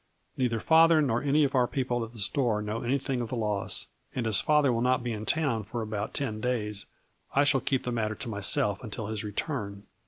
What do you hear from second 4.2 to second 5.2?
as father will not be